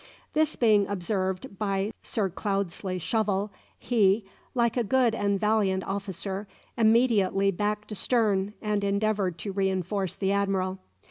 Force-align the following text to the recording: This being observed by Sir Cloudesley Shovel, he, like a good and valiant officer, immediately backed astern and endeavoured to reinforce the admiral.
This 0.33 0.55
being 0.55 0.87
observed 0.87 1.59
by 1.59 1.93
Sir 2.01 2.27
Cloudesley 2.27 2.97
Shovel, 2.99 3.51
he, 3.77 4.25
like 4.55 4.75
a 4.75 4.83
good 4.83 5.13
and 5.13 5.39
valiant 5.39 5.83
officer, 5.83 6.47
immediately 6.75 7.51
backed 7.51 7.91
astern 7.91 8.55
and 8.63 8.83
endeavoured 8.83 9.37
to 9.37 9.51
reinforce 9.51 10.15
the 10.15 10.31
admiral. 10.31 10.79